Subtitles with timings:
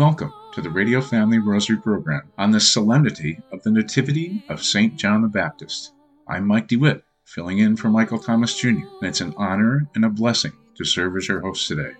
[0.00, 4.42] Hello, and welcome to the Radio Family Rosary program on the solemnity of the Nativity
[4.48, 4.96] of St.
[4.96, 5.92] John the Baptist.
[6.26, 10.08] I'm Mike DeWitt, filling in for Michael Thomas Jr., and it's an honor and a
[10.08, 11.92] blessing to serve as your host today.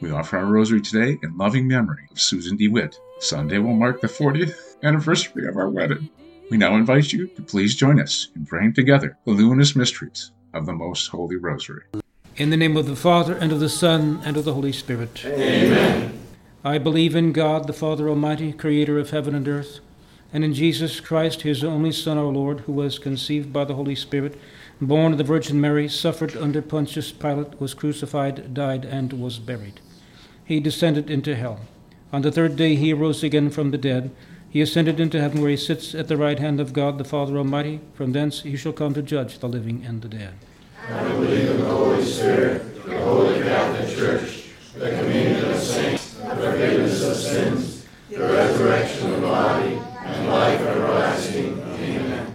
[0.00, 2.98] We offer our rosary today in loving memory of Susan DeWitt.
[3.20, 6.10] Sunday will mark the 40th anniversary of our wedding.
[6.50, 10.66] We now invite you to please join us in praying together the luminous mysteries of
[10.66, 11.84] the Most Holy Rosary.
[12.34, 15.24] In the name of the Father, and of the Son, and of the Holy Spirit.
[15.24, 16.23] Amen.
[16.66, 19.80] I believe in God, the Father Almighty, creator of heaven and earth,
[20.32, 23.94] and in Jesus Christ, his only Son, our Lord, who was conceived by the Holy
[23.94, 24.40] Spirit,
[24.80, 29.80] born of the Virgin Mary, suffered under Pontius Pilate, was crucified, died, and was buried.
[30.42, 31.60] He descended into hell.
[32.14, 34.10] On the third day he arose again from the dead.
[34.48, 37.36] He ascended into heaven, where he sits at the right hand of God, the Father
[37.36, 37.82] Almighty.
[37.92, 40.32] From thence he shall come to judge the living and the dead.
[40.88, 46.36] I believe in the Holy Spirit, the Holy Catholic Church, the communion of saints, the
[46.36, 51.60] forgiveness of sins, the resurrection of the body, and life everlasting.
[51.60, 52.34] Amen.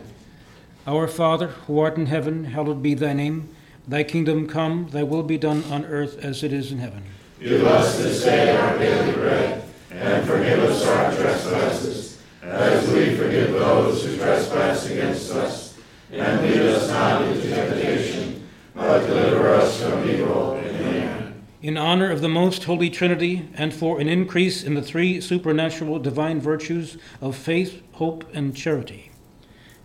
[0.90, 3.56] Our Father, who art in heaven, hallowed be thy name.
[3.88, 7.04] Thy kingdom come, thy will be done on earth as it is in heaven.
[7.40, 13.52] Give us this day our daily bread, and forgive us our trespasses, as we forgive
[13.52, 15.78] those who trespass against us.
[16.12, 20.60] And lead us not into temptation, but deliver us from evil.
[20.60, 21.46] Amen.
[21.62, 26.00] In honor of the most holy Trinity, and for an increase in the three supernatural
[26.00, 29.09] divine virtues of faith, hope, and charity.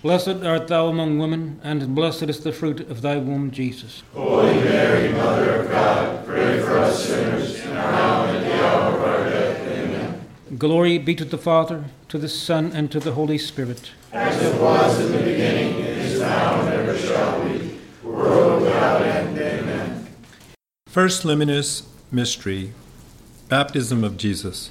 [0.00, 4.04] Blessed art thou among women, and blessed is the fruit of thy womb, Jesus.
[4.14, 9.02] Holy Mary, Mother of God, pray for us sinners, now and at the hour of
[9.02, 9.60] our death.
[9.66, 10.28] Amen.
[10.56, 13.90] Glory be to the Father, to the Son, and to the Holy Spirit.
[14.12, 19.36] As it was in the beginning, is now, and ever shall be, world without end.
[19.36, 20.06] Amen.
[20.86, 22.72] First luminous mystery
[23.48, 24.70] Baptism of Jesus.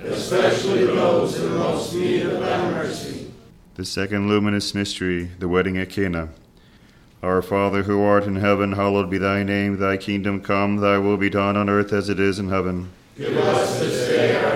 [0.00, 3.30] especially those in most need of thy mercy.
[3.74, 6.30] The second luminous mystery, the wedding at Cana.
[7.22, 9.78] Our Father who art in heaven, hallowed be thy name.
[9.78, 12.90] Thy kingdom come, thy will be done on earth as it is in heaven.
[13.16, 14.55] Give us this day our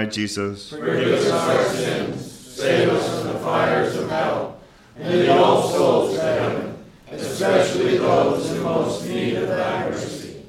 [0.00, 4.58] my Jesus, Forgive us our sins, save us from the fires of hell,
[4.96, 6.74] and lead all souls to heaven,
[7.10, 10.42] especially those in most need of thy mercy.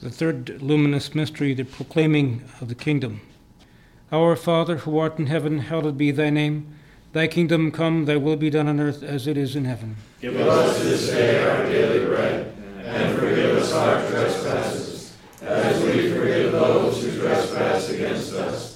[0.00, 3.20] The third luminous mystery, the proclaiming of the kingdom.
[4.10, 6.74] Our Father, who art in heaven, hallowed be thy name.
[7.12, 9.96] Thy kingdom come, thy will be done on earth as it is in heaven.
[10.22, 16.52] Give us this day our daily bread, and forgive us our trespasses, as we forgive
[16.52, 18.75] those who trespass against us.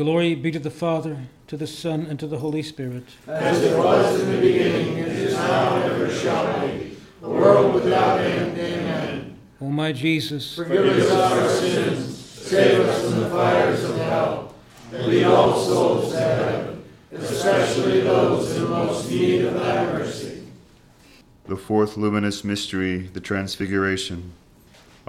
[0.00, 3.04] Glory be to the Father, to the Son, and to the Holy Spirit.
[3.26, 7.74] As it was in the beginning, it is now, and ever shall be, a world
[7.74, 8.56] without end.
[8.56, 9.38] Amen.
[9.60, 14.54] O my Jesus, Forgive us our sins, save us from the fires of hell,
[14.90, 20.46] and lead all souls to heaven, especially those in most need of thy mercy.
[21.44, 24.32] The fourth luminous mystery, the Transfiguration.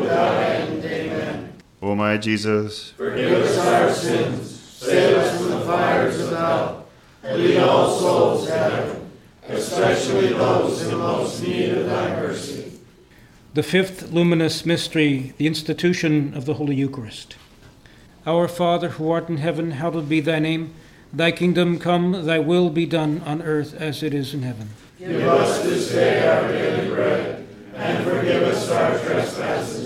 [0.00, 0.84] without end.
[0.84, 1.52] Amen.
[1.82, 6.86] O my Jesus, Forgive us our sins, save us from the fires of hell,
[7.22, 9.10] and lead all souls to heaven,
[9.48, 12.72] especially those in most need of thy mercy.
[13.54, 17.36] The fifth luminous mystery, the institution of the Holy Eucharist.
[18.26, 20.74] Our Father, who art in heaven, hallowed be thy name.
[21.12, 24.70] Thy kingdom come, thy will be done on earth as it is in heaven.
[24.98, 29.85] Give us this day our daily bread, and forgive us our trespasses,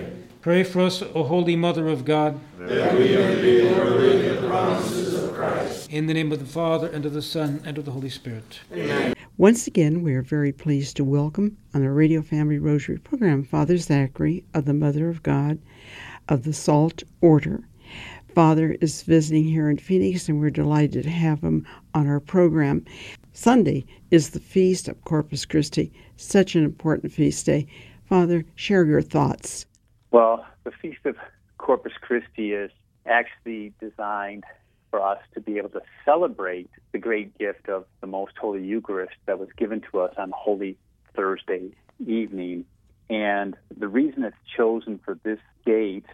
[0.41, 2.39] pray for us, O Holy Mother of God.
[2.57, 5.91] that we may be worthy of the promises of Christ.
[5.91, 8.59] In the name of the Father, and of the Son, and of the Holy Spirit.
[8.73, 9.13] Amen.
[9.37, 13.77] Once again, we are very pleased to welcome on the Radio Family Rosary program Father
[13.77, 15.59] Zachary of the Mother of God
[16.27, 17.67] of the SOLT Order.
[18.33, 22.83] Father is visiting here in Phoenix, and we're delighted to have him on our program.
[23.33, 27.67] Sunday is the feast of Corpus Christi, such an important feast day.
[28.05, 29.65] Father, share your thoughts.
[30.11, 31.15] Well, the Feast of
[31.57, 32.69] Corpus Christi is
[33.05, 34.43] actually designed
[34.89, 39.15] for us to be able to celebrate the great gift of the Most Holy Eucharist
[39.25, 40.77] that was given to us on Holy
[41.15, 41.71] Thursday
[42.05, 42.65] evening.
[43.09, 46.05] And the reason it's chosen for this date,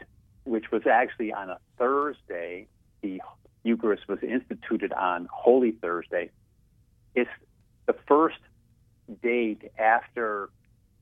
[0.44, 2.68] which was actually on a Thursday,
[3.02, 3.20] the
[3.64, 6.30] Eucharist was instituted on Holy Thursday,
[7.16, 7.30] it's
[7.88, 8.38] the first
[9.24, 10.50] date after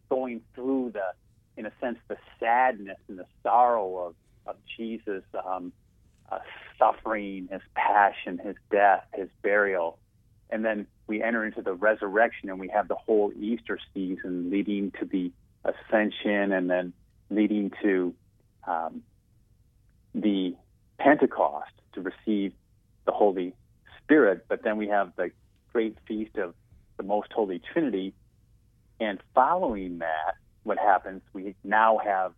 [0.10, 1.12] going through the
[1.58, 4.16] in a sense, the sadness and the sorrow of,
[4.46, 5.72] of Jesus' um,
[6.32, 6.40] uh,
[6.78, 9.98] suffering, his passion, his death, his burial.
[10.50, 14.92] And then we enter into the resurrection and we have the whole Easter season leading
[15.00, 15.32] to the
[15.64, 16.94] ascension and then
[17.30, 18.14] leading to
[18.68, 19.02] um,
[20.14, 20.56] the
[21.00, 22.54] Pentecost to receive
[23.06, 23.54] the Holy
[24.04, 24.46] Spirit.
[24.48, 25.32] But then we have the
[25.72, 26.54] great feast of
[26.98, 28.14] the Most Holy Trinity.
[29.00, 32.34] And following that, what happens, we now have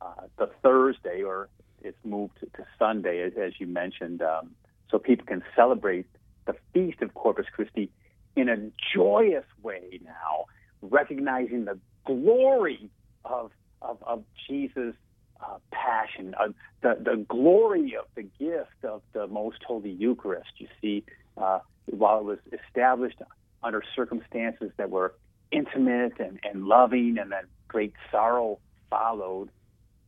[0.00, 1.48] uh, the Thursday, or
[1.82, 4.50] it's moved to, Sunday, as, as, you mentioned, um,
[4.90, 6.06] so people can celebrate
[6.46, 7.90] the Feast of Corpus Christi
[8.36, 8.56] in a
[8.94, 10.44] joyous way now,
[10.82, 12.90] recognizing the glory
[13.24, 13.50] of,
[13.82, 14.94] of, of Jesus'
[15.42, 16.48] uh, passion, uh,
[16.82, 20.50] the, the glory of the gift of the Most Holy Eucharist.
[20.58, 21.04] You see,
[21.36, 23.20] uh, while it was established
[23.62, 25.14] under circumstances that were
[25.50, 28.58] intimate and, and loving, and then great sorrow
[28.88, 29.48] followed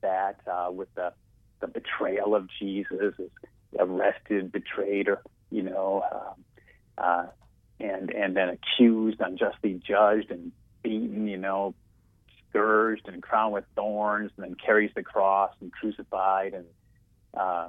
[0.00, 1.12] that uh, with the
[1.60, 3.14] the betrayal of Jesus,
[3.78, 6.44] arrested, betrayed, or you know, um,
[6.98, 7.26] uh,
[7.80, 10.52] and and then accused, unjustly judged, and
[10.82, 11.74] beaten, you know,
[12.50, 16.66] scourged and crowned with thorns, and then carries the cross and crucified, and
[17.34, 17.68] uh,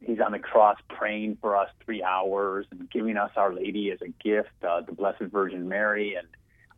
[0.00, 4.00] he's on the cross praying for us three hours and giving us Our Lady as
[4.00, 6.26] a gift, uh, the Blessed Virgin Mary, and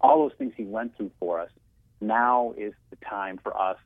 [0.00, 1.50] all those things he went through for us.
[2.00, 3.78] Now is the time for us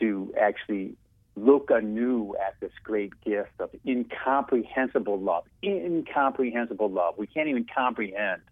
[0.00, 0.96] to actually
[1.36, 5.44] look anew at this great gift of incomprehensible love.
[5.62, 7.14] Incomprehensible love.
[7.16, 8.42] We can't even comprehend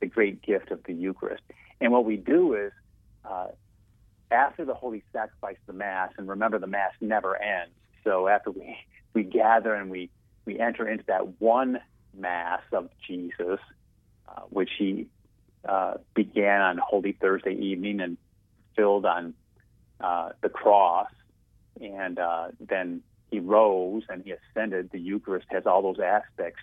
[0.00, 1.42] the great gift of the Eucharist.
[1.80, 2.72] And what we do is,
[3.24, 3.48] uh,
[4.30, 7.72] after the Holy Sacrifice, the Mass, and remember the Mass never ends.
[8.02, 8.76] So after we,
[9.14, 10.10] we gather and we,
[10.44, 11.80] we enter into that one
[12.16, 13.60] Mass of Jesus,
[14.28, 15.06] uh, which he
[15.68, 18.16] uh, began on Holy Thursday evening and
[18.74, 19.34] filled on
[20.00, 21.08] uh, the cross,
[21.80, 24.90] and uh, then he rose and he ascended.
[24.92, 26.60] The Eucharist has all those aspects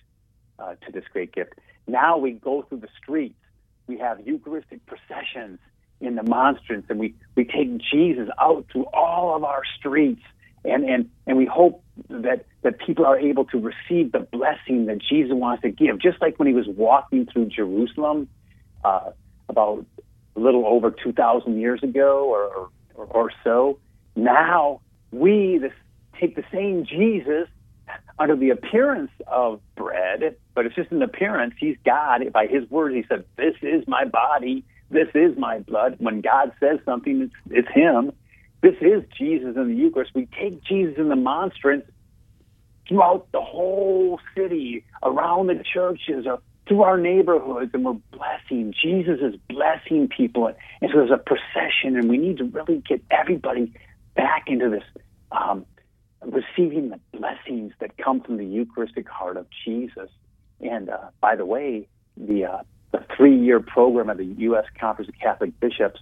[0.58, 1.54] uh, to this great gift.
[1.86, 3.38] Now we go through the streets.
[3.86, 5.58] We have Eucharistic processions
[6.00, 10.22] in the monstrance, and we, we take Jesus out to all of our streets,
[10.64, 14.98] and, and, and we hope that, that people are able to receive the blessing that
[14.98, 16.00] Jesus wants to give.
[16.00, 18.28] Just like when he was walking through Jerusalem
[18.84, 19.10] uh,
[19.48, 19.84] about
[20.36, 23.78] a little over 2,000 years ago or, or, or so,
[24.16, 25.72] now we this,
[26.20, 27.48] take the same Jesus
[28.18, 31.54] under the appearance of bread, but it's just an appearance.
[31.58, 32.32] He's God.
[32.32, 34.64] By his words, he said, This is my body.
[34.90, 35.96] This is my blood.
[35.98, 38.12] When God says something, it's, it's him.
[38.62, 40.12] This is Jesus in the Eucharist.
[40.14, 41.84] We take Jesus in the monstrance
[42.88, 46.26] throughout the whole city, around the churches,
[46.66, 48.74] through our neighborhoods, and we're blessing.
[48.80, 50.46] Jesus is blessing people.
[50.80, 53.72] And so there's a procession, and we need to really get everybody
[54.14, 54.84] back into this
[55.32, 55.66] um,
[56.22, 60.08] receiving the blessings that come from the Eucharistic heart of Jesus.
[60.60, 64.64] And uh, by the way, the uh, the three year program of the U.S.
[64.78, 66.00] Conference of Catholic Bishops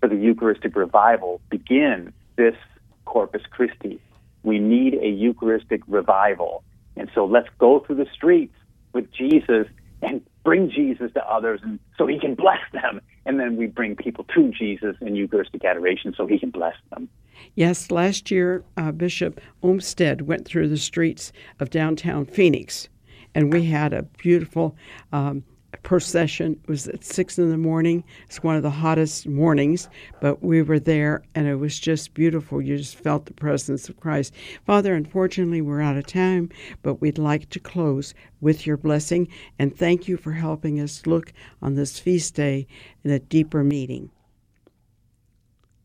[0.00, 2.56] for the Eucharistic Revival begins this
[3.04, 4.00] Corpus Christi.
[4.42, 6.64] We need a Eucharistic revival.
[6.96, 8.54] And so let's go through the streets
[8.92, 9.68] with Jesus
[10.02, 13.00] and bring Jesus to others and so he can bless them.
[13.24, 17.08] And then we bring people to Jesus in Eucharistic adoration so he can bless them.
[17.54, 22.88] Yes, last year, uh, Bishop Olmsted went through the streets of downtown Phoenix,
[23.34, 24.76] and we had a beautiful
[25.12, 25.44] um,
[25.78, 26.60] procession.
[26.62, 28.04] It was at six in the morning.
[28.26, 29.88] It's one of the hottest mornings,
[30.20, 32.60] but we were there, and it was just beautiful.
[32.60, 34.34] You just felt the presence of Christ.
[34.66, 36.50] Father, unfortunately, we're out of time,
[36.82, 41.32] but we'd like to close with your blessing, and thank you for helping us look
[41.60, 42.66] on this feast day
[43.04, 44.10] in a deeper meaning.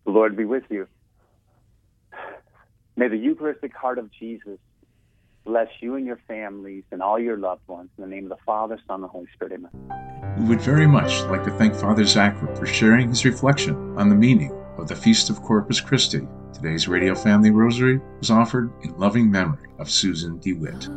[0.05, 0.87] The Lord be with you.
[2.95, 4.57] May the Eucharistic heart of Jesus
[5.47, 7.89] bless you and your families and all your loved ones.
[7.97, 10.37] In the name of the Father, Son, and Holy Spirit, amen.
[10.37, 14.15] We would very much like to thank Father Zachary for sharing his reflection on the
[14.15, 16.27] meaning of the Feast of Corpus Christi.
[16.53, 20.89] Today's Radio Family Rosary was offered in loving memory of Susan DeWitt.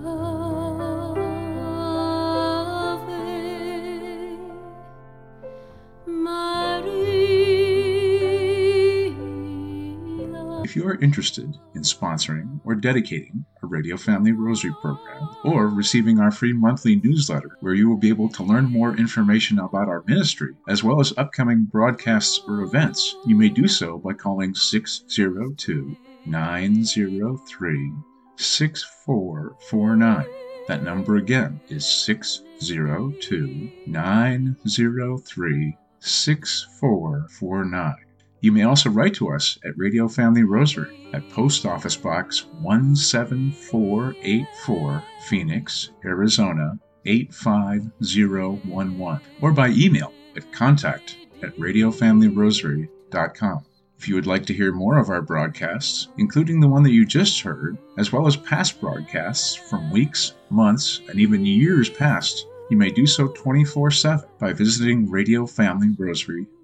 [10.71, 16.21] If you are interested in sponsoring or dedicating a Radio Family Rosary program, or receiving
[16.21, 20.05] our free monthly newsletter where you will be able to learn more information about our
[20.07, 25.97] ministry, as well as upcoming broadcasts or events, you may do so by calling 602
[26.27, 27.93] 903
[28.37, 30.27] 6449.
[30.69, 37.95] That number again is 602 903 6449.
[38.43, 45.03] You may also write to us at Radio Family Rosary at Post Office Box 17484,
[45.27, 53.65] Phoenix, Arizona 85011, or by email at contact at radiofamilyrosary.com.
[53.99, 57.05] If you would like to hear more of our broadcasts, including the one that you
[57.05, 62.79] just heard, as well as past broadcasts from weeks, months, and even years past, you
[62.79, 66.60] may do so 24 7 by visiting RadioFamilyRosary.com,